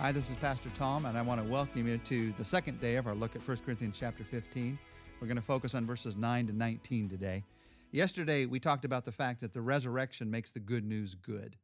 Hi, 0.00 0.12
this 0.12 0.30
is 0.30 0.36
Pastor 0.36 0.70
Tom, 0.74 1.04
and 1.04 1.18
I 1.18 1.20
want 1.20 1.42
to 1.42 1.46
welcome 1.46 1.86
you 1.86 1.98
to 1.98 2.32
the 2.32 2.44
second 2.44 2.80
day 2.80 2.96
of 2.96 3.06
our 3.06 3.14
look 3.14 3.36
at 3.36 3.46
1 3.46 3.58
Corinthians 3.58 3.98
chapter 4.00 4.24
15. 4.24 4.78
We're 5.20 5.26
going 5.26 5.36
to 5.36 5.42
focus 5.42 5.74
on 5.74 5.84
verses 5.84 6.16
9 6.16 6.46
to 6.46 6.54
19 6.54 7.06
today. 7.10 7.44
Yesterday, 7.92 8.46
we 8.46 8.58
talked 8.58 8.86
about 8.86 9.04
the 9.04 9.12
fact 9.12 9.42
that 9.42 9.52
the 9.52 9.60
resurrection 9.60 10.30
makes 10.30 10.52
the 10.52 10.58
good 10.58 10.86
news 10.86 11.14
good. 11.16 11.54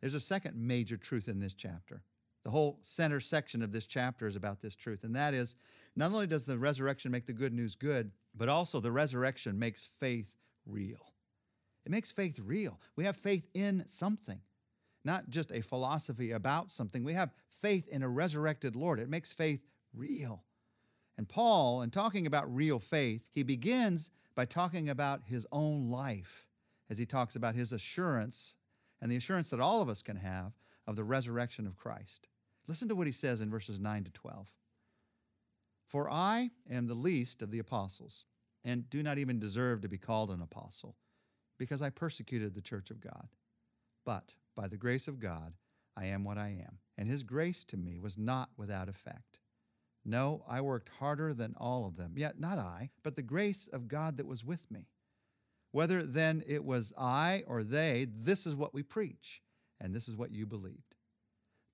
There's 0.00 0.14
a 0.14 0.20
second 0.20 0.54
major 0.56 0.96
truth 0.96 1.26
in 1.26 1.40
this 1.40 1.54
chapter. 1.54 2.04
The 2.44 2.50
whole 2.50 2.78
center 2.82 3.18
section 3.18 3.62
of 3.62 3.72
this 3.72 3.88
chapter 3.88 4.28
is 4.28 4.36
about 4.36 4.62
this 4.62 4.76
truth, 4.76 5.02
and 5.02 5.16
that 5.16 5.34
is 5.34 5.56
not 5.96 6.12
only 6.12 6.28
does 6.28 6.44
the 6.44 6.58
resurrection 6.58 7.10
make 7.10 7.26
the 7.26 7.32
good 7.32 7.52
news 7.52 7.74
good, 7.74 8.12
but 8.36 8.48
also 8.48 8.78
the 8.78 8.92
resurrection 8.92 9.58
makes 9.58 9.90
faith 9.98 10.36
real. 10.66 11.14
It 11.84 11.90
makes 11.90 12.12
faith 12.12 12.38
real. 12.38 12.78
We 12.94 13.02
have 13.06 13.16
faith 13.16 13.48
in 13.54 13.84
something 13.88 14.38
not 15.04 15.30
just 15.30 15.52
a 15.52 15.62
philosophy 15.62 16.32
about 16.32 16.70
something. 16.70 17.04
We 17.04 17.14
have 17.14 17.34
faith 17.48 17.88
in 17.88 18.02
a 18.02 18.08
resurrected 18.08 18.76
Lord. 18.76 19.00
It 19.00 19.08
makes 19.08 19.32
faith 19.32 19.64
real. 19.94 20.44
And 21.18 21.28
Paul, 21.28 21.82
in 21.82 21.90
talking 21.90 22.26
about 22.26 22.54
real 22.54 22.78
faith, 22.78 23.28
he 23.34 23.42
begins 23.42 24.10
by 24.34 24.44
talking 24.44 24.88
about 24.88 25.22
his 25.24 25.46
own 25.52 25.90
life 25.90 26.46
as 26.88 26.98
he 26.98 27.06
talks 27.06 27.36
about 27.36 27.54
his 27.54 27.72
assurance 27.72 28.54
and 29.00 29.10
the 29.10 29.16
assurance 29.16 29.50
that 29.50 29.60
all 29.60 29.82
of 29.82 29.88
us 29.88 30.02
can 30.02 30.16
have 30.16 30.52
of 30.86 30.96
the 30.96 31.04
resurrection 31.04 31.66
of 31.66 31.76
Christ. 31.76 32.28
Listen 32.66 32.88
to 32.88 32.94
what 32.94 33.06
he 33.06 33.12
says 33.12 33.40
in 33.40 33.50
verses 33.50 33.78
9 33.78 34.04
to 34.04 34.10
12. 34.12 34.48
For 35.86 36.10
I 36.10 36.50
am 36.70 36.86
the 36.86 36.94
least 36.94 37.42
of 37.42 37.50
the 37.50 37.58
apostles, 37.58 38.24
and 38.64 38.88
do 38.88 39.02
not 39.02 39.18
even 39.18 39.38
deserve 39.38 39.82
to 39.82 39.88
be 39.88 39.98
called 39.98 40.30
an 40.30 40.40
apostle, 40.40 40.96
because 41.58 41.82
I 41.82 41.90
persecuted 41.90 42.54
the 42.54 42.62
church 42.62 42.90
of 42.90 43.00
God. 43.00 43.28
But 44.06 44.34
by 44.54 44.68
the 44.68 44.76
grace 44.76 45.08
of 45.08 45.18
God, 45.18 45.54
I 45.96 46.06
am 46.06 46.24
what 46.24 46.38
I 46.38 46.48
am, 46.48 46.78
and 46.96 47.08
his 47.08 47.22
grace 47.22 47.64
to 47.66 47.76
me 47.76 47.98
was 47.98 48.16
not 48.16 48.50
without 48.56 48.88
effect. 48.88 49.40
No, 50.04 50.44
I 50.48 50.60
worked 50.60 50.88
harder 50.98 51.32
than 51.32 51.54
all 51.58 51.86
of 51.86 51.96
them, 51.96 52.14
yet 52.16 52.40
not 52.40 52.58
I, 52.58 52.90
but 53.02 53.14
the 53.14 53.22
grace 53.22 53.68
of 53.68 53.88
God 53.88 54.16
that 54.16 54.26
was 54.26 54.44
with 54.44 54.70
me. 54.70 54.88
Whether 55.70 56.02
then 56.02 56.42
it 56.46 56.64
was 56.64 56.92
I 56.98 57.44
or 57.46 57.62
they, 57.62 58.06
this 58.10 58.46
is 58.46 58.54
what 58.54 58.74
we 58.74 58.82
preach, 58.82 59.42
and 59.80 59.94
this 59.94 60.08
is 60.08 60.16
what 60.16 60.32
you 60.32 60.44
believed. 60.44 60.96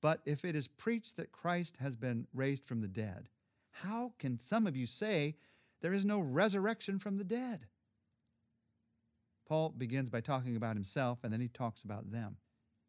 But 0.00 0.20
if 0.26 0.44
it 0.44 0.54
is 0.54 0.68
preached 0.68 1.16
that 1.16 1.32
Christ 1.32 1.78
has 1.78 1.96
been 1.96 2.26
raised 2.32 2.64
from 2.64 2.80
the 2.80 2.88
dead, 2.88 3.28
how 3.70 4.12
can 4.18 4.38
some 4.38 4.66
of 4.66 4.76
you 4.76 4.86
say 4.86 5.36
there 5.80 5.92
is 5.92 6.04
no 6.04 6.20
resurrection 6.20 6.98
from 6.98 7.16
the 7.16 7.24
dead? 7.24 7.66
Paul 9.48 9.70
begins 9.70 10.10
by 10.10 10.20
talking 10.20 10.56
about 10.56 10.76
himself, 10.76 11.20
and 11.24 11.32
then 11.32 11.40
he 11.40 11.48
talks 11.48 11.82
about 11.82 12.10
them 12.10 12.36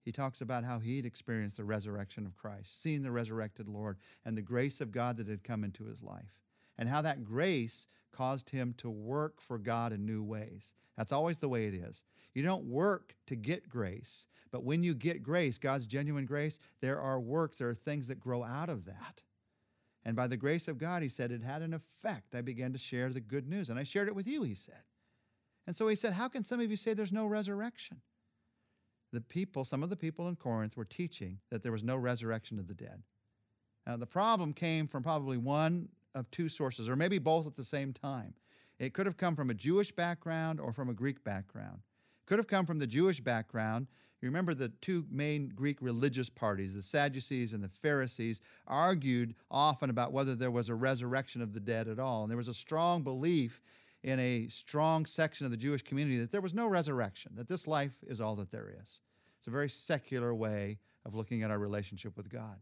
he 0.02 0.12
talks 0.12 0.42
about 0.42 0.64
how 0.64 0.80
he'd 0.80 1.06
experienced 1.06 1.58
the 1.58 1.64
resurrection 1.64 2.26
of 2.26 2.36
Christ, 2.36 2.82
seen 2.82 3.02
the 3.02 3.12
resurrected 3.12 3.68
Lord, 3.68 3.98
and 4.26 4.38
the 4.38 4.42
grace 4.42 4.82
of 4.82 4.92
God 4.92 5.18
that 5.18 5.28
had 5.28 5.44
come 5.44 5.64
into 5.64 5.86
his 5.86 6.02
life, 6.02 6.40
and 6.78 6.88
how 6.88 7.02
that 7.02 7.24
grace 7.24 7.88
caused 8.12 8.50
him 8.50 8.74
to 8.78 8.90
work 8.90 9.42
for 9.42 9.58
God 9.58 9.94
in 9.94 10.06
new 10.06 10.24
ways. 10.24 10.74
That's 10.98 11.12
always 11.12 11.38
the 11.38 11.50
way 11.50 11.66
it 11.66 11.74
is. 11.74 12.04
You 12.34 12.44
don't 12.44 12.66
work 12.66 13.16
to 13.28 13.36
get 13.36 13.70
grace, 13.70 14.28
but 14.52 14.64
when 14.64 14.84
you 14.84 14.94
get 14.94 15.24
grace, 15.24 15.58
God's 15.58 15.86
genuine 15.86 16.26
grace, 16.26 16.60
there 16.82 17.00
are 17.00 17.20
works, 17.20 17.58
there 17.58 17.70
are 17.70 17.76
things 17.76 18.08
that 18.08 18.20
grow 18.20 18.44
out 18.44 18.70
of 18.70 18.86
that. 18.86 19.24
And 20.06 20.16
by 20.16 20.28
the 20.28 20.38
grace 20.38 20.68
of 20.68 20.78
God, 20.78 21.04
he 21.04 21.10
said, 21.10 21.32
it 21.32 21.44
had 21.44 21.62
an 21.62 21.74
effect. 21.74 22.34
I 22.34 22.42
began 22.42 22.72
to 22.74 22.80
share 22.80 23.10
the 23.10 23.20
good 23.20 23.48
news, 23.48 23.70
and 23.70 23.78
I 23.78 23.84
shared 23.84 24.08
it 24.08 24.16
with 24.16 24.28
you, 24.28 24.44
he 24.44 24.56
said. 24.56 24.84
And 25.68 25.76
so 25.76 25.88
he 25.88 25.96
said, 25.96 26.14
How 26.14 26.28
can 26.28 26.44
some 26.44 26.60
of 26.60 26.72
you 26.72 26.78
say 26.78 26.94
there's 26.94 27.12
no 27.12 27.28
resurrection? 27.28 28.02
The 29.12 29.22
people, 29.22 29.66
some 29.66 29.84
of 29.84 29.90
the 29.90 29.96
people 29.96 30.28
in 30.28 30.36
Corinth 30.36 30.78
were 30.78 30.86
teaching 30.86 31.40
that 31.50 31.64
there 31.64 31.72
was 31.72 31.84
no 31.84 31.96
resurrection 31.96 32.60
of 32.60 32.68
the 32.68 32.74
dead. 32.74 33.02
Now, 33.88 33.98
the 33.98 34.06
problem 34.06 34.54
came 34.54 34.86
from 34.86 35.04
probably 35.04 35.38
one 35.38 35.90
of 36.16 36.30
two 36.32 36.50
sources, 36.50 36.90
or 36.90 36.96
maybe 36.96 37.18
both 37.18 37.48
at 37.48 37.56
the 37.56 37.64
same 37.64 37.94
time. 37.94 38.34
It 38.78 38.94
could 38.94 39.06
have 39.06 39.18
come 39.18 39.36
from 39.36 39.50
a 39.50 39.54
Jewish 39.54 39.92
background 39.92 40.60
or 40.60 40.72
from 40.72 40.90
a 40.90 40.94
Greek 40.94 41.24
background. 41.24 41.80
It 42.22 42.26
could 42.28 42.40
have 42.40 42.48
come 42.48 42.66
from 42.66 42.80
the 42.80 42.88
Jewish 42.88 43.20
background. 43.20 43.88
You 44.22 44.28
remember 44.28 44.54
the 44.54 44.70
two 44.82 45.06
main 45.10 45.50
Greek 45.50 45.78
religious 45.82 46.30
parties, 46.30 46.74
the 46.74 46.82
Sadducees 46.82 47.54
and 47.54 47.64
the 47.64 47.70
Pharisees, 47.70 48.42
argued 48.68 49.34
often 49.50 49.90
about 49.90 50.12
whether 50.12 50.36
there 50.36 50.52
was 50.52 50.70
a 50.70 50.76
resurrection 50.76 51.42
of 51.42 51.54
the 51.54 51.60
dead 51.60 51.88
at 51.88 52.00
all. 52.00 52.22
And 52.22 52.30
there 52.30 52.38
was 52.38 52.48
a 52.48 52.54
strong 52.54 53.02
belief 53.02 53.62
in 54.04 54.20
a 54.20 54.48
strong 54.48 55.06
section 55.06 55.46
of 55.46 55.52
the 55.52 55.58
Jewish 55.58 55.82
community 55.82 56.18
that 56.20 56.32
there 56.32 56.42
was 56.42 56.54
no 56.54 56.68
resurrection, 56.68 57.34
that 57.36 57.48
this 57.48 57.68
life 57.68 57.98
is 58.08 58.22
all 58.22 58.36
that 58.36 58.52
there 58.52 58.74
is. 58.82 59.02
It's 59.40 59.48
a 59.48 59.52
very 59.52 59.70
secular 59.70 60.36
way 60.36 60.78
of 61.06 61.16
looking 61.16 61.42
at 61.44 61.50
our 61.50 61.58
relationship 61.58 62.16
with 62.18 62.30
God. 62.30 62.58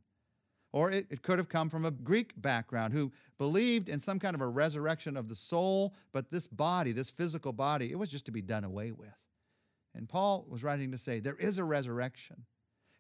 Or 0.74 0.92
it, 0.92 1.08
it 1.10 1.24
could 1.24 1.40
have 1.40 1.50
come 1.50 1.70
from 1.70 1.86
a 1.86 1.92
Greek 1.92 2.40
background 2.40 2.94
who 2.94 3.12
believed 3.38 3.90
in 3.90 4.00
some 4.00 4.20
kind 4.20 4.36
of 4.36 4.42
a 4.42 4.48
resurrection 4.48 5.18
of 5.18 5.28
the 5.28 5.36
soul, 5.36 5.96
but 6.12 6.30
this 6.30 6.46
body, 6.46 6.92
this 6.92 7.10
physical 7.10 7.52
body, 7.52 7.92
it 7.92 7.98
was 7.98 8.12
just 8.12 8.26
to 8.26 8.32
be 8.32 8.42
done 8.42 8.64
away 8.64 8.92
with. 8.92 9.16
And 9.96 10.08
Paul 10.08 10.46
was 10.48 10.64
writing 10.64 10.92
to 10.92 10.98
say 10.98 11.20
there 11.20 11.36
is 11.36 11.58
a 11.58 11.64
resurrection, 11.64 12.46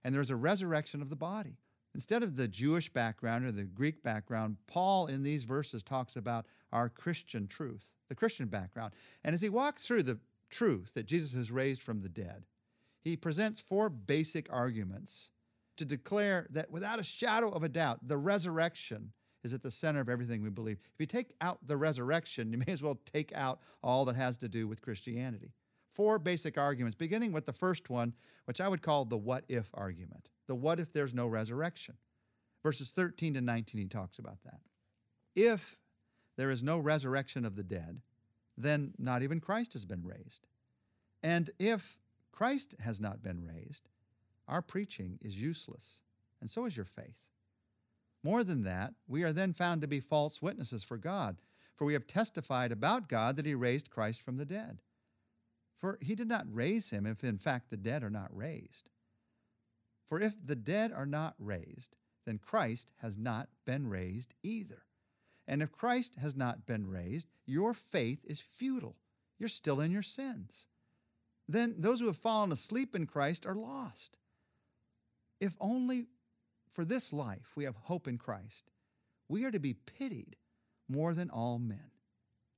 and 0.03 0.15
there's 0.15 0.31
a 0.31 0.35
resurrection 0.35 1.01
of 1.01 1.09
the 1.09 1.15
body. 1.15 1.57
Instead 1.94 2.23
of 2.23 2.35
the 2.35 2.47
Jewish 2.47 2.91
background 2.91 3.45
or 3.45 3.51
the 3.51 3.63
Greek 3.63 4.01
background, 4.01 4.57
Paul 4.67 5.07
in 5.07 5.21
these 5.21 5.44
verses 5.44 5.83
talks 5.83 6.15
about 6.15 6.45
our 6.71 6.89
Christian 6.89 7.47
truth, 7.47 7.91
the 8.09 8.15
Christian 8.15 8.47
background. 8.47 8.94
And 9.23 9.33
as 9.33 9.41
he 9.41 9.49
walks 9.49 9.85
through 9.85 10.03
the 10.03 10.19
truth 10.49 10.94
that 10.95 11.05
Jesus 11.05 11.33
is 11.33 11.51
raised 11.51 11.81
from 11.81 12.01
the 12.01 12.09
dead, 12.09 12.44
he 13.03 13.15
presents 13.15 13.59
four 13.59 13.89
basic 13.89 14.51
arguments 14.51 15.29
to 15.77 15.85
declare 15.85 16.47
that 16.49 16.71
without 16.71 16.99
a 16.99 17.03
shadow 17.03 17.49
of 17.49 17.63
a 17.63 17.69
doubt, 17.69 18.07
the 18.07 18.17
resurrection 18.17 19.11
is 19.43 19.53
at 19.53 19.63
the 19.63 19.71
center 19.71 20.01
of 20.01 20.09
everything 20.09 20.41
we 20.41 20.49
believe. 20.49 20.79
If 20.93 20.99
you 20.99 21.05
take 21.05 21.33
out 21.39 21.59
the 21.65 21.77
resurrection, 21.77 22.51
you 22.51 22.57
may 22.57 22.73
as 22.73 22.81
well 22.81 22.99
take 23.05 23.35
out 23.35 23.59
all 23.83 24.05
that 24.05 24.15
has 24.15 24.37
to 24.39 24.49
do 24.49 24.67
with 24.67 24.81
Christianity. 24.81 25.53
Four 25.91 26.19
basic 26.19 26.57
arguments, 26.57 26.95
beginning 26.95 27.31
with 27.31 27.45
the 27.45 27.53
first 27.53 27.89
one, 27.89 28.13
which 28.45 28.61
I 28.61 28.67
would 28.67 28.81
call 28.81 29.05
the 29.05 29.17
what 29.17 29.45
if 29.47 29.69
argument 29.73 30.29
the 30.47 30.55
what 30.55 30.79
if 30.79 30.93
there's 30.93 31.13
no 31.13 31.27
resurrection. 31.27 31.95
Verses 32.63 32.91
13 32.91 33.35
to 33.35 33.41
19, 33.41 33.81
he 33.81 33.87
talks 33.87 34.17
about 34.17 34.41
that. 34.43 34.59
If 35.35 35.77
there 36.37 36.49
is 36.49 36.63
no 36.63 36.79
resurrection 36.79 37.45
of 37.45 37.55
the 37.55 37.63
dead, 37.63 38.01
then 38.57 38.93
not 38.97 39.21
even 39.21 39.39
Christ 39.39 39.73
has 39.73 39.85
been 39.85 40.03
raised. 40.03 40.47
And 41.21 41.49
if 41.59 41.97
Christ 42.37 42.75
has 42.81 43.01
not 43.01 43.23
been 43.23 43.43
raised, 43.43 43.89
our 44.47 44.61
preaching 44.61 45.17
is 45.23 45.41
useless, 45.41 46.01
and 46.39 46.47
so 46.47 46.65
is 46.65 46.77
your 46.77 46.85
faith. 46.85 47.23
More 48.21 48.43
than 48.43 48.61
that, 48.61 48.93
we 49.07 49.23
are 49.23 49.33
then 49.33 49.53
found 49.53 49.81
to 49.81 49.87
be 49.87 49.99
false 49.99 50.39
witnesses 50.39 50.83
for 50.83 50.97
God, 50.97 51.37
for 51.75 51.85
we 51.85 51.93
have 51.93 52.05
testified 52.05 52.71
about 52.71 53.09
God 53.09 53.37
that 53.37 53.47
He 53.47 53.55
raised 53.55 53.89
Christ 53.89 54.21
from 54.21 54.37
the 54.37 54.45
dead. 54.45 54.83
For 55.79 55.97
He 55.99 56.13
did 56.13 56.27
not 56.27 56.45
raise 56.47 56.91
Him 56.91 57.07
if 57.07 57.23
in 57.23 57.39
fact 57.39 57.71
the 57.71 57.75
dead 57.75 58.03
are 58.03 58.11
not 58.11 58.29
raised. 58.31 58.91
For 60.07 60.21
if 60.21 60.35
the 60.45 60.55
dead 60.55 60.91
are 60.91 61.07
not 61.07 61.33
raised, 61.39 61.95
then 62.27 62.37
Christ 62.37 62.91
has 62.97 63.17
not 63.17 63.49
been 63.65 63.87
raised 63.87 64.35
either. 64.43 64.83
And 65.47 65.63
if 65.63 65.71
Christ 65.71 66.17
has 66.21 66.35
not 66.35 66.67
been 66.67 66.87
raised, 66.87 67.29
your 67.47 67.73
faith 67.73 68.23
is 68.25 68.39
futile. 68.39 68.97
You're 69.39 69.49
still 69.49 69.81
in 69.81 69.91
your 69.91 70.03
sins. 70.03 70.67
Then 71.47 71.75
those 71.77 71.99
who 71.99 72.07
have 72.07 72.17
fallen 72.17 72.51
asleep 72.51 72.95
in 72.95 73.05
Christ 73.05 73.45
are 73.45 73.55
lost. 73.55 74.17
If 75.39 75.55
only 75.59 76.07
for 76.73 76.83
this 76.83 77.13
life 77.13 77.53
we 77.55 77.63
have 77.63 77.75
hope 77.75 78.07
in 78.07 78.17
Christ, 78.17 78.69
we 79.29 79.45
are 79.45 79.51
to 79.51 79.59
be 79.59 79.73
pitied 79.73 80.35
more 80.89 81.13
than 81.13 81.29
all 81.29 81.59
men. 81.59 81.91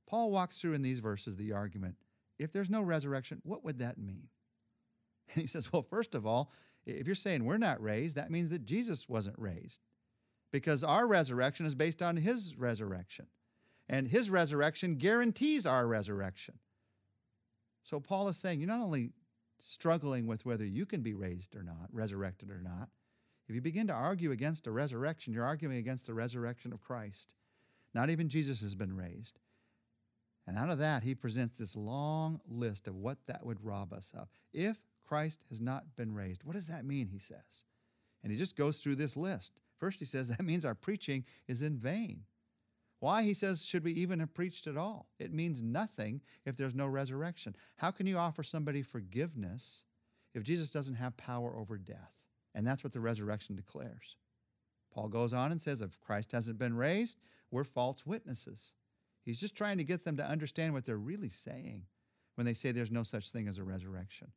Paul 0.07 0.31
walks 0.31 0.59
through 0.59 0.73
in 0.73 0.81
these 0.81 0.99
verses 0.99 1.37
the 1.37 1.53
argument 1.53 1.95
if 2.39 2.53
there's 2.53 2.69
no 2.69 2.81
resurrection, 2.81 3.41
what 3.43 3.63
would 3.65 3.79
that 3.79 3.97
mean? 3.97 4.29
And 5.35 5.43
he 5.43 5.47
says, 5.47 5.71
well, 5.71 5.83
first 5.83 6.15
of 6.15 6.25
all, 6.25 6.51
if 6.87 7.05
you're 7.05 7.13
saying 7.13 7.45
we're 7.45 7.59
not 7.59 7.83
raised, 7.83 8.15
that 8.15 8.31
means 8.31 8.49
that 8.49 8.65
Jesus 8.65 9.07
wasn't 9.07 9.37
raised 9.37 9.81
because 10.51 10.83
our 10.83 11.05
resurrection 11.05 11.67
is 11.67 11.75
based 11.75 12.01
on 12.01 12.17
his 12.17 12.55
resurrection. 12.57 13.27
And 13.87 14.07
his 14.07 14.31
resurrection 14.31 14.95
guarantees 14.95 15.67
our 15.67 15.85
resurrection. 15.85 16.55
So 17.83 17.99
Paul 17.99 18.27
is 18.27 18.37
saying 18.37 18.59
you're 18.59 18.69
not 18.69 18.81
only 18.81 19.11
struggling 19.57 20.27
with 20.27 20.45
whether 20.45 20.65
you 20.65 20.85
can 20.85 21.01
be 21.01 21.13
raised 21.13 21.55
or 21.55 21.63
not, 21.63 21.87
resurrected 21.91 22.49
or 22.49 22.61
not. 22.61 22.89
If 23.47 23.55
you 23.55 23.61
begin 23.61 23.87
to 23.87 23.93
argue 23.93 24.31
against 24.31 24.67
a 24.67 24.71
resurrection, 24.71 25.33
you're 25.33 25.45
arguing 25.45 25.77
against 25.77 26.05
the 26.05 26.13
resurrection 26.13 26.71
of 26.71 26.81
Christ. 26.81 27.33
Not 27.93 28.09
even 28.09 28.29
Jesus 28.29 28.61
has 28.61 28.75
been 28.75 28.95
raised. 28.95 29.39
And 30.45 30.57
out 30.57 30.69
of 30.69 30.77
that, 30.79 31.03
he 31.03 31.15
presents 31.15 31.57
this 31.57 31.75
long 31.75 32.39
list 32.47 32.87
of 32.87 32.95
what 32.95 33.17
that 33.27 33.45
would 33.45 33.63
rob 33.63 33.91
us 33.91 34.13
of. 34.15 34.29
If 34.53 34.77
Christ 35.09 35.43
has 35.49 35.59
not 35.59 35.95
been 35.95 36.13
raised. 36.13 36.43
What 36.43 36.55
does 36.55 36.67
that 36.67 36.85
mean? 36.85 37.07
He 37.07 37.17
says. 37.17 37.63
And 38.21 38.31
he 38.31 38.37
just 38.37 38.55
goes 38.55 38.77
through 38.79 38.95
this 38.95 39.17
list. 39.17 39.59
First, 39.79 39.97
he 39.97 40.05
says 40.05 40.27
that 40.37 40.45
means 40.45 40.63
our 40.63 40.75
preaching 40.75 41.25
is 41.47 41.63
in 41.63 41.77
vain. 41.77 42.21
Why, 42.99 43.23
he 43.23 43.33
says, 43.33 43.63
should 43.63 43.85
we 43.85 43.93
even 43.93 44.19
have 44.19 44.33
preached 44.33 44.67
at 44.67 44.75
all? 44.75 45.07
It 45.19 45.33
means 45.33 45.61
nothing 45.61 46.21
if 46.45 46.57
there's 46.57 46.75
no 46.75 46.87
resurrection. 46.87 47.55
How 47.77 47.91
can 47.91 48.05
you 48.07 48.17
offer 48.17 48.43
somebody 48.43 48.81
forgiveness 48.81 49.85
if 50.33 50.43
Jesus 50.43 50.69
doesn't 50.69 50.95
have 50.95 51.15
power 51.15 51.55
over 51.55 51.77
death? 51.77 52.13
And 52.55 52.67
that's 52.67 52.83
what 52.83 52.91
the 52.91 52.99
resurrection 52.99 53.55
declares. 53.55 54.17
Paul 54.93 55.07
goes 55.07 55.33
on 55.33 55.51
and 55.51 55.61
says, 55.61 55.81
if 55.81 55.99
Christ 56.01 56.33
hasn't 56.33 56.59
been 56.59 56.75
raised, 56.75 57.19
we're 57.51 57.63
false 57.63 58.05
witnesses. 58.05 58.73
He's 59.23 59.39
just 59.39 59.55
trying 59.55 59.77
to 59.77 59.83
get 59.83 60.03
them 60.03 60.17
to 60.17 60.25
understand 60.27 60.73
what 60.73 60.85
they're 60.85 60.97
really 60.97 61.29
saying 61.29 61.83
when 62.35 62.45
they 62.45 62.53
say 62.53 62.71
there's 62.71 62.91
no 62.91 63.03
such 63.03 63.31
thing 63.31 63.47
as 63.47 63.59
a 63.59 63.63
resurrection. 63.63 64.31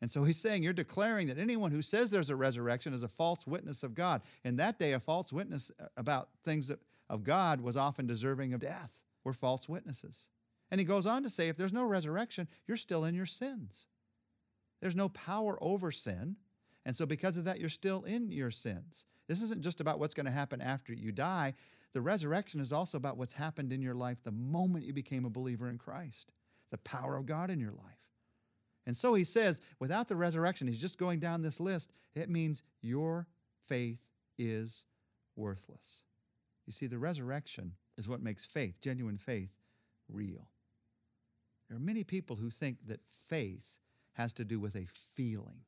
And 0.00 0.10
so 0.10 0.22
he's 0.22 0.40
saying 0.40 0.62
you're 0.62 0.72
declaring 0.72 1.26
that 1.26 1.38
anyone 1.38 1.72
who 1.72 1.82
says 1.82 2.08
there's 2.08 2.30
a 2.30 2.36
resurrection 2.36 2.92
is 2.92 3.02
a 3.02 3.08
false 3.08 3.46
witness 3.46 3.82
of 3.82 3.94
God. 3.94 4.22
In 4.44 4.56
that 4.56 4.78
day, 4.78 4.92
a 4.92 5.00
false 5.00 5.32
witness 5.32 5.72
about 5.96 6.28
things 6.44 6.68
that, 6.68 6.78
of 7.08 7.24
God 7.24 7.60
was 7.60 7.76
often 7.76 8.06
deserving 8.06 8.54
of 8.54 8.60
death. 8.60 9.02
We're 9.24 9.32
false 9.32 9.68
witnesses. 9.68 10.28
And 10.70 10.80
he 10.80 10.84
goes 10.84 11.06
on 11.06 11.22
to 11.22 11.30
say 11.30 11.48
if 11.48 11.56
there's 11.56 11.72
no 11.72 11.84
resurrection, 11.84 12.48
you're 12.66 12.76
still 12.76 13.04
in 13.04 13.14
your 13.14 13.26
sins. 13.26 13.86
There's 14.80 14.96
no 14.96 15.08
power 15.08 15.58
over 15.60 15.90
sin. 15.90 16.36
And 16.84 16.94
so, 16.94 17.06
because 17.06 17.36
of 17.36 17.44
that, 17.44 17.60
you're 17.60 17.68
still 17.68 18.04
in 18.04 18.30
your 18.30 18.50
sins. 18.50 19.06
This 19.28 19.42
isn't 19.42 19.62
just 19.62 19.80
about 19.80 19.98
what's 19.98 20.14
going 20.14 20.26
to 20.26 20.32
happen 20.32 20.60
after 20.60 20.92
you 20.92 21.12
die. 21.12 21.54
The 21.92 22.00
resurrection 22.00 22.60
is 22.60 22.72
also 22.72 22.96
about 22.96 23.16
what's 23.16 23.32
happened 23.32 23.72
in 23.72 23.82
your 23.82 23.94
life 23.94 24.22
the 24.22 24.32
moment 24.32 24.84
you 24.84 24.92
became 24.92 25.24
a 25.24 25.30
believer 25.30 25.68
in 25.68 25.78
Christ, 25.78 26.32
the 26.70 26.78
power 26.78 27.16
of 27.16 27.26
God 27.26 27.50
in 27.50 27.60
your 27.60 27.72
life. 27.72 28.08
And 28.86 28.96
so 28.96 29.12
he 29.14 29.24
says, 29.24 29.60
without 29.80 30.08
the 30.08 30.16
resurrection, 30.16 30.66
he's 30.66 30.80
just 30.80 30.98
going 30.98 31.18
down 31.18 31.42
this 31.42 31.60
list. 31.60 31.92
It 32.14 32.30
means 32.30 32.62
your 32.80 33.26
faith 33.66 34.00
is 34.38 34.86
worthless. 35.36 36.04
You 36.68 36.72
see, 36.72 36.86
the 36.86 36.98
resurrection 36.98 37.72
is 37.96 38.08
what 38.08 38.22
makes 38.22 38.44
faith, 38.44 38.78
genuine 38.82 39.16
faith, 39.16 39.54
real. 40.06 40.50
There 41.66 41.78
are 41.78 41.80
many 41.80 42.04
people 42.04 42.36
who 42.36 42.50
think 42.50 42.76
that 42.88 43.00
faith 43.26 43.78
has 44.12 44.34
to 44.34 44.44
do 44.44 44.60
with 44.60 44.76
a 44.76 44.84
feeling. 44.84 45.60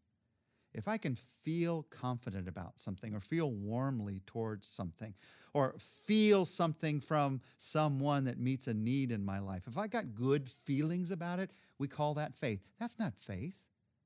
If 0.75 0.89
I 0.89 0.99
can 0.99 1.15
feel 1.15 1.87
confident 1.89 2.49
about 2.49 2.79
something 2.79 3.15
or 3.15 3.21
feel 3.21 3.51
warmly 3.51 4.21
towards 4.27 4.69
something 4.69 5.15
or 5.55 5.75
feel 5.79 6.45
something 6.45 7.01
from 7.01 7.41
someone 7.57 8.25
that 8.25 8.39
meets 8.39 8.67
a 8.67 8.75
need 8.75 9.11
in 9.11 9.25
my 9.25 9.39
life, 9.39 9.63
if 9.67 9.79
I 9.79 9.87
got 9.87 10.15
good 10.15 10.51
feelings 10.51 11.11
about 11.11 11.39
it, 11.39 11.51
we 11.79 11.89
call 11.89 12.13
that 12.15 12.35
faith. 12.35 12.61
That's 12.79 12.99
not 12.99 13.15
faith, 13.17 13.57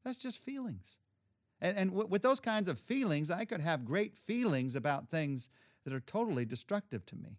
that's 0.04 0.16
just 0.16 0.38
feelings. 0.38 0.98
And, 1.60 1.76
and 1.76 1.90
w- 1.90 2.08
with 2.08 2.22
those 2.22 2.38
kinds 2.38 2.68
of 2.68 2.78
feelings, 2.78 3.32
I 3.32 3.46
could 3.46 3.60
have 3.60 3.84
great 3.84 4.16
feelings 4.16 4.76
about 4.76 5.08
things 5.08 5.50
that 5.84 5.92
are 5.92 6.00
totally 6.00 6.44
destructive 6.44 7.04
to 7.06 7.16
me. 7.16 7.38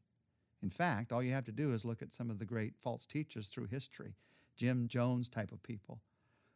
In 0.62 0.70
fact, 0.70 1.12
all 1.12 1.22
you 1.22 1.32
have 1.32 1.46
to 1.46 1.52
do 1.52 1.74
is 1.74 1.86
look 1.86 2.02
at 2.02 2.14
some 2.14 2.30
of 2.30 2.40
the 2.40 2.46
great 2.46 2.76
false 2.78 3.06
teachers 3.06 3.48
through 3.48 3.68
history, 3.68 4.16
Jim 4.56 4.88
Jones 4.88 5.30
type 5.30 5.52
of 5.52 5.62
people, 5.62 6.00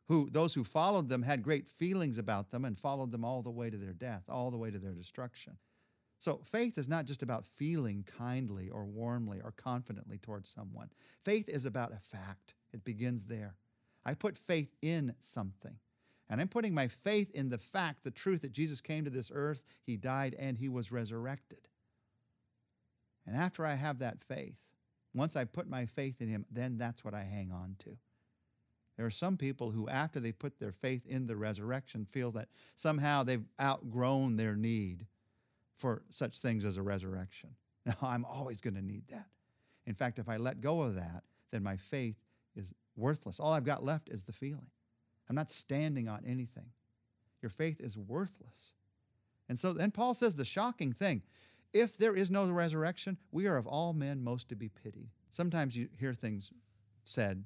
who 0.08 0.30
those 0.32 0.54
who 0.54 0.64
followed 0.64 1.10
them 1.10 1.22
had 1.22 1.44
great 1.44 1.68
feelings 1.68 2.18
about 2.18 2.50
them 2.50 2.66
and 2.66 2.80
followed 2.80 3.12
them 3.12 3.24
all 3.24 3.44
the 3.44 3.52
way 3.52 3.70
to 3.70 3.78
their 3.78 3.94
death, 3.94 4.24
all 4.28 4.50
the 4.50 4.58
way 4.58 4.72
to 4.72 4.80
their 4.80 4.94
destruction. 4.94 5.58
So 6.18 6.42
faith 6.44 6.78
is 6.78 6.90
not 6.90 7.06
just 7.06 7.24
about 7.24 7.46
feeling 7.46 8.06
kindly 8.18 8.70
or 8.70 8.86
warmly 8.86 9.42
or 9.42 9.52
confidently 9.52 10.18
towards 10.18 10.50
someone. 10.50 10.90
Faith 11.24 11.48
is 11.48 11.66
about 11.66 11.94
a 11.94 12.00
fact. 12.00 12.56
It 12.74 12.84
begins 12.84 13.26
there. 13.26 13.56
I 14.06 14.16
put 14.16 14.38
faith 14.38 14.76
in 14.82 15.16
something. 15.20 15.76
And 16.30 16.42
I'm 16.42 16.48
putting 16.48 16.74
my 16.74 16.88
faith 16.88 17.32
in 17.32 17.50
the 17.50 17.58
fact, 17.58 18.04
the 18.04 18.12
truth 18.12 18.42
that 18.42 18.52
Jesus 18.52 18.82
came 18.82 19.04
to 19.06 19.10
this 19.10 19.32
earth, 19.34 19.64
he 19.84 19.98
died, 19.98 20.36
and 20.38 20.58
he 20.58 20.70
was 20.70 20.92
resurrected. 20.92 21.69
And 23.30 23.38
after 23.38 23.64
I 23.64 23.76
have 23.76 24.00
that 24.00 24.24
faith, 24.24 24.56
once 25.14 25.36
I 25.36 25.46
put 25.46 25.70
my 25.70 25.86
faith 25.86 26.20
in 26.20 26.28
him, 26.28 26.46
then 26.52 26.80
that's 26.80 27.06
what 27.06 27.14
I 27.14 27.22
hang 27.22 27.52
on 27.52 27.76
to. 27.80 27.96
There 28.98 29.06
are 29.06 29.12
some 29.12 29.38
people 29.38 29.70
who, 29.70 29.88
after 29.88 30.20
they 30.20 30.32
put 30.32 30.60
their 30.60 30.72
faith 30.72 31.06
in 31.06 31.28
the 31.28 31.36
resurrection, 31.36 32.06
feel 32.06 32.32
that 32.32 32.50
somehow 32.76 33.22
they've 33.22 33.46
outgrown 33.62 34.36
their 34.36 34.56
need 34.56 35.06
for 35.78 36.02
such 36.10 36.40
things 36.40 36.66
as 36.66 36.78
a 36.78 36.82
resurrection. 36.82 37.52
Now, 37.86 37.96
I'm 38.02 38.26
always 38.26 38.60
going 38.60 38.76
to 38.76 38.86
need 38.86 39.08
that. 39.08 39.28
In 39.86 39.96
fact, 39.96 40.20
if 40.20 40.28
I 40.28 40.36
let 40.36 40.60
go 40.60 40.82
of 40.82 40.96
that, 40.96 41.24
then 41.52 41.64
my 41.64 41.78
faith 41.78 42.18
is 42.56 42.74
worthless. 42.98 43.40
All 43.40 43.54
I've 43.54 43.64
got 43.64 43.86
left 43.86 44.10
is 44.10 44.26
the 44.26 44.34
feeling. 44.34 44.70
I'm 45.30 45.36
not 45.36 45.50
standing 45.50 46.10
on 46.10 46.24
anything. 46.28 46.72
Your 47.42 47.50
faith 47.50 47.80
is 47.80 47.98
worthless. 47.98 48.74
And 49.48 49.58
so 49.58 49.72
then 49.72 49.92
Paul 49.92 50.14
says 50.14 50.36
the 50.36 50.44
shocking 50.44 50.92
thing 50.92 51.22
if 51.74 51.98
there 51.98 52.16
is 52.16 52.32
no 52.32 52.50
resurrection, 52.50 53.18
we 53.32 53.48
are 53.48 53.58
of 53.58 53.68
all 53.68 53.94
men 53.94 54.24
most 54.24 54.50
to 54.50 54.56
be 54.56 54.70
pitied. 54.70 55.10
Sometimes 55.30 55.76
you 55.76 55.90
hear 55.98 56.14
things 56.14 56.52
said 57.06 57.44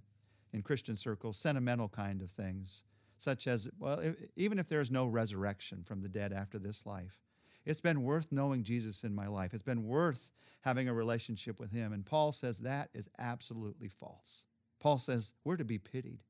in 0.53 0.61
Christian 0.61 0.95
circles, 0.95 1.37
sentimental 1.37 1.89
kind 1.89 2.21
of 2.21 2.29
things, 2.29 2.83
such 3.17 3.47
as, 3.47 3.69
well, 3.79 3.99
if, 3.99 4.15
even 4.35 4.59
if 4.59 4.67
there 4.67 4.81
is 4.81 4.91
no 4.91 5.05
resurrection 5.05 5.83
from 5.83 6.01
the 6.01 6.09
dead 6.09 6.31
after 6.31 6.59
this 6.59 6.85
life, 6.85 7.19
it's 7.65 7.81
been 7.81 8.03
worth 8.03 8.31
knowing 8.31 8.63
Jesus 8.63 9.03
in 9.03 9.15
my 9.15 9.27
life. 9.27 9.53
It's 9.53 9.63
been 9.63 9.87
worth 9.87 10.31
having 10.61 10.89
a 10.89 10.93
relationship 10.93 11.59
with 11.59 11.71
him. 11.71 11.93
And 11.93 12.05
Paul 12.05 12.31
says 12.31 12.59
that 12.59 12.89
is 12.93 13.09
absolutely 13.19 13.87
false. 13.87 14.43
Paul 14.79 14.99
says 14.99 15.33
we're 15.43 15.57
to 15.57 15.63
be 15.63 15.77
pitied. 15.77 16.23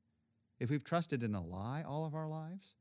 If 0.60 0.70
we've 0.70 0.84
trusted 0.84 1.22
in 1.22 1.34
a 1.34 1.44
lie 1.44 1.84
all 1.86 2.04
of 2.04 2.14
our 2.14 2.28
lives, 2.28 2.74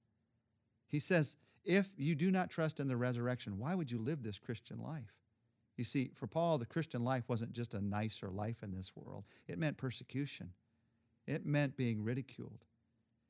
he 0.87 0.99
says, 0.99 1.37
if 1.65 1.87
you 1.97 2.15
do 2.15 2.31
not 2.31 2.49
trust 2.49 2.79
in 2.79 2.87
the 2.87 2.97
resurrection, 2.97 3.57
why 3.57 3.75
would 3.75 3.91
you 3.91 3.99
live 3.99 4.23
this 4.23 4.39
Christian 4.39 4.79
life? 4.79 5.13
You 5.77 5.83
see, 5.83 6.11
for 6.13 6.27
Paul, 6.27 6.57
the 6.57 6.65
Christian 6.65 7.03
life 7.03 7.23
wasn't 7.27 7.53
just 7.53 7.73
a 7.73 7.81
nicer 7.81 8.29
life 8.29 8.61
in 8.63 8.71
this 8.71 8.91
world, 8.95 9.25
it 9.47 9.57
meant 9.57 9.77
persecution, 9.77 10.51
it 11.25 11.45
meant 11.45 11.77
being 11.77 12.03
ridiculed, 12.03 12.65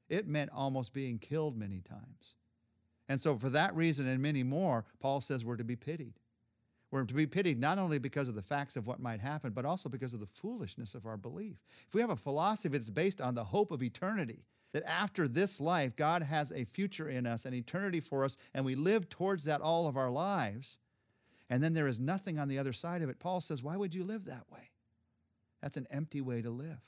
it 0.10 0.28
meant 0.28 0.50
almost 0.54 0.94
being 0.94 1.20
killed 1.20 1.58
many 1.58 1.80
times. 1.80 2.36
And 3.10 3.20
so, 3.20 3.38
for 3.38 3.50
that 3.50 3.76
reason 3.76 4.08
and 4.08 4.22
many 4.22 4.44
more, 4.44 4.86
Paul 5.00 5.22
says 5.22 5.46
we're 5.46 5.58
to 5.58 5.64
be 5.64 5.76
pitied. 5.76 6.20
We're 6.92 7.06
to 7.06 7.14
be 7.14 7.26
pitied 7.26 7.60
not 7.60 7.80
only 7.80 7.98
because 7.98 8.30
of 8.30 8.36
the 8.36 8.42
facts 8.44 8.76
of 8.76 8.86
what 8.86 9.00
might 9.00 9.20
happen, 9.20 9.52
but 9.52 9.66
also 9.66 9.90
because 9.90 10.14
of 10.14 10.20
the 10.20 10.28
foolishness 10.28 10.94
of 10.94 11.08
our 11.08 11.18
belief. 11.18 11.56
If 11.88 11.96
we 11.96 12.02
have 12.02 12.12
a 12.12 12.16
philosophy 12.16 12.78
that's 12.78 12.92
based 12.92 13.20
on 13.20 13.34
the 13.34 13.44
hope 13.44 13.72
of 13.72 13.82
eternity, 13.82 14.46
that 14.74 14.84
after 14.84 15.28
this 15.28 15.62
life, 15.62 15.96
God 15.96 16.24
has 16.24 16.52
a 16.52 16.66
future 16.66 17.10
in 17.10 17.26
us, 17.26 17.46
an 17.46 17.54
eternity 17.54 18.00
for 18.00 18.26
us, 18.26 18.38
and 18.54 18.66
we 18.66 18.76
live 18.76 19.08
towards 19.10 19.46
that 19.46 19.62
all 19.62 19.88
of 19.88 19.96
our 19.96 20.12
lives, 20.12 20.80
and 21.50 21.64
then 21.64 21.74
there 21.74 21.88
is 21.88 22.00
nothing 22.00 22.40
on 22.40 22.48
the 22.48 22.60
other 22.60 22.74
side 22.74 23.02
of 23.02 23.10
it, 23.10 23.20
Paul 23.20 23.40
says, 23.40 23.64
why 23.64 23.78
would 23.78 23.94
you 23.94 24.04
live 24.04 24.26
that 24.26 24.46
way? 24.52 24.72
That's 25.62 25.78
an 25.78 25.88
empty 25.92 26.22
way 26.22 26.42
to 26.42 26.50
live. 26.50 26.80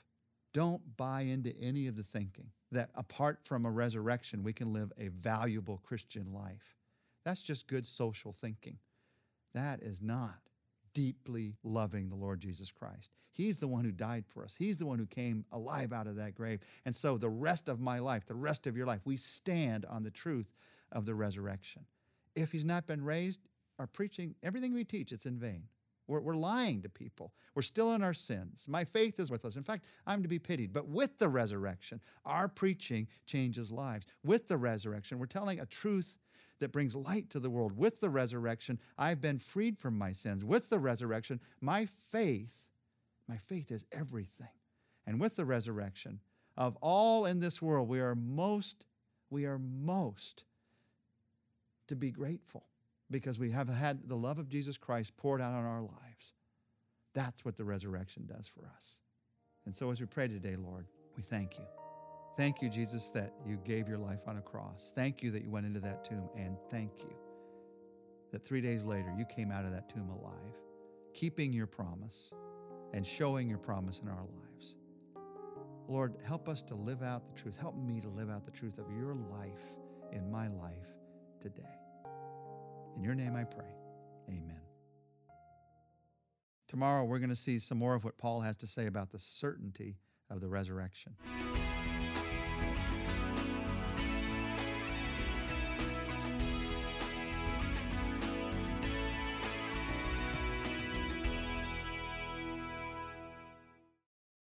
Don't 0.52 0.96
buy 0.96 1.22
into 1.22 1.56
any 1.58 1.86
of 1.86 1.96
the 1.96 2.02
thinking 2.02 2.50
that 2.72 2.90
apart 2.94 3.38
from 3.44 3.64
a 3.64 3.70
resurrection, 3.70 4.42
we 4.42 4.52
can 4.52 4.72
live 4.72 4.92
a 4.98 5.08
valuable 5.08 5.80
Christian 5.84 6.32
life. 6.32 6.76
That's 7.24 7.42
just 7.42 7.68
good 7.68 7.86
social 7.86 8.32
thinking. 8.32 8.78
That 9.54 9.80
is 9.80 10.02
not 10.02 10.38
deeply 10.96 11.54
loving 11.62 12.08
the 12.08 12.14
Lord 12.14 12.40
Jesus 12.40 12.72
Christ. 12.72 13.10
He's 13.30 13.58
the 13.58 13.68
one 13.68 13.84
who 13.84 13.92
died 13.92 14.24
for 14.26 14.42
us. 14.42 14.56
He's 14.58 14.78
the 14.78 14.86
one 14.86 14.98
who 14.98 15.04
came 15.04 15.44
alive 15.52 15.92
out 15.92 16.06
of 16.06 16.16
that 16.16 16.34
grave. 16.34 16.60
And 16.86 16.96
so 16.96 17.18
the 17.18 17.28
rest 17.28 17.68
of 17.68 17.80
my 17.80 17.98
life, 17.98 18.24
the 18.24 18.34
rest 18.34 18.66
of 18.66 18.78
your 18.78 18.86
life, 18.86 19.02
we 19.04 19.18
stand 19.18 19.84
on 19.84 20.04
the 20.04 20.10
truth 20.10 20.54
of 20.92 21.04
the 21.04 21.14
resurrection. 21.14 21.84
If 22.34 22.50
he's 22.50 22.64
not 22.64 22.86
been 22.86 23.04
raised, 23.04 23.40
our 23.78 23.86
preaching, 23.86 24.36
everything 24.42 24.72
we 24.72 24.84
teach, 24.84 25.12
it's 25.12 25.26
in 25.26 25.38
vain. 25.38 25.64
We're, 26.06 26.20
we're 26.20 26.34
lying 26.34 26.80
to 26.80 26.88
people. 26.88 27.34
We're 27.54 27.60
still 27.60 27.92
in 27.92 28.02
our 28.02 28.14
sins. 28.14 28.64
My 28.66 28.84
faith 28.84 29.20
is 29.20 29.30
with 29.30 29.44
us. 29.44 29.56
In 29.56 29.64
fact, 29.64 29.84
I'm 30.06 30.22
to 30.22 30.30
be 30.30 30.38
pitied. 30.38 30.72
But 30.72 30.88
with 30.88 31.18
the 31.18 31.28
resurrection, 31.28 32.00
our 32.24 32.48
preaching 32.48 33.06
changes 33.26 33.70
lives. 33.70 34.06
With 34.24 34.48
the 34.48 34.56
resurrection, 34.56 35.18
we're 35.18 35.26
telling 35.26 35.60
a 35.60 35.66
truth 35.66 36.14
that 36.60 36.72
brings 36.72 36.94
light 36.94 37.30
to 37.30 37.40
the 37.40 37.50
world. 37.50 37.76
With 37.76 38.00
the 38.00 38.10
resurrection, 38.10 38.78
I've 38.98 39.20
been 39.20 39.38
freed 39.38 39.78
from 39.78 39.96
my 39.96 40.12
sins. 40.12 40.44
With 40.44 40.70
the 40.70 40.78
resurrection, 40.78 41.40
my 41.60 41.86
faith, 41.86 42.62
my 43.28 43.36
faith 43.36 43.70
is 43.70 43.84
everything. 43.92 44.48
And 45.06 45.20
with 45.20 45.36
the 45.36 45.44
resurrection, 45.44 46.20
of 46.56 46.76
all 46.80 47.26
in 47.26 47.38
this 47.38 47.60
world, 47.60 47.88
we 47.88 48.00
are 48.00 48.14
most, 48.14 48.86
we 49.30 49.44
are 49.44 49.58
most 49.58 50.44
to 51.88 51.96
be 51.96 52.10
grateful 52.10 52.64
because 53.10 53.38
we 53.38 53.50
have 53.50 53.68
had 53.68 54.08
the 54.08 54.16
love 54.16 54.38
of 54.38 54.48
Jesus 54.48 54.76
Christ 54.76 55.16
poured 55.16 55.40
out 55.40 55.52
on 55.52 55.64
our 55.64 55.82
lives. 55.82 56.32
That's 57.14 57.44
what 57.44 57.56
the 57.56 57.64
resurrection 57.64 58.26
does 58.26 58.48
for 58.48 58.68
us. 58.74 58.98
And 59.64 59.74
so 59.74 59.90
as 59.90 60.00
we 60.00 60.06
pray 60.06 60.28
today, 60.28 60.56
Lord, 60.56 60.86
we 61.16 61.22
thank 61.22 61.58
you. 61.58 61.85
Thank 62.36 62.60
you, 62.60 62.68
Jesus, 62.68 63.08
that 63.10 63.32
you 63.46 63.58
gave 63.64 63.88
your 63.88 63.98
life 63.98 64.20
on 64.26 64.36
a 64.36 64.42
cross. 64.42 64.92
Thank 64.94 65.22
you 65.22 65.30
that 65.30 65.42
you 65.42 65.50
went 65.50 65.64
into 65.64 65.80
that 65.80 66.04
tomb. 66.04 66.28
And 66.36 66.56
thank 66.70 66.92
you 67.00 67.16
that 68.30 68.44
three 68.44 68.60
days 68.60 68.84
later 68.84 69.12
you 69.16 69.24
came 69.24 69.50
out 69.50 69.64
of 69.64 69.70
that 69.72 69.88
tomb 69.88 70.10
alive, 70.10 70.54
keeping 71.14 71.52
your 71.52 71.66
promise 71.66 72.32
and 72.92 73.06
showing 73.06 73.48
your 73.48 73.58
promise 73.58 74.00
in 74.02 74.08
our 74.08 74.20
lives. 74.20 74.76
Lord, 75.88 76.16
help 76.24 76.48
us 76.48 76.62
to 76.64 76.74
live 76.74 77.02
out 77.02 77.26
the 77.26 77.40
truth. 77.40 77.56
Help 77.58 77.76
me 77.76 78.00
to 78.00 78.08
live 78.08 78.28
out 78.28 78.44
the 78.44 78.50
truth 78.50 78.78
of 78.78 78.84
your 78.90 79.14
life 79.14 79.72
in 80.12 80.30
my 80.30 80.48
life 80.48 80.88
today. 81.40 81.62
In 82.96 83.02
your 83.02 83.14
name 83.14 83.34
I 83.34 83.44
pray. 83.44 83.72
Amen. 84.28 84.60
Tomorrow 86.68 87.04
we're 87.04 87.20
going 87.20 87.30
to 87.30 87.36
see 87.36 87.58
some 87.58 87.78
more 87.78 87.94
of 87.94 88.04
what 88.04 88.18
Paul 88.18 88.40
has 88.40 88.56
to 88.58 88.66
say 88.66 88.86
about 88.86 89.10
the 89.10 89.20
certainty 89.20 89.96
of 90.28 90.40
the 90.40 90.48
resurrection. 90.48 91.14